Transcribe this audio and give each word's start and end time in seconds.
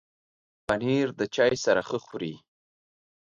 پنېر 0.67 1.07
د 1.19 1.21
چای 1.35 1.53
سره 1.65 1.81
ښه 1.87 1.97
خوري. 2.05 2.35